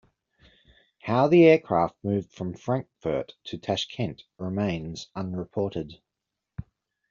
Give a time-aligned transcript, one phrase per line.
[1.03, 6.01] How the aircraft moved from Frankfurt to Tashkent remains unreported.